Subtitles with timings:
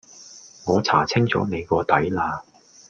[0.65, 2.43] 我查清楚你個底啦